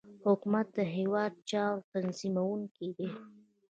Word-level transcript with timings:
حکومت 0.25 0.67
د 0.77 0.79
هیواد 0.95 1.31
د 1.37 1.43
چارو 1.51 1.85
تنظیمونکی 1.93 2.87
دی 2.97 3.09